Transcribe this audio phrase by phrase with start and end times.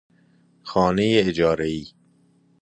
[0.63, 1.85] خانه اجاره ای